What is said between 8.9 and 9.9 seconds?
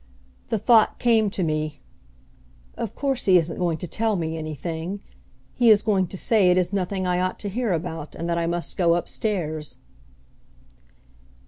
up stairs."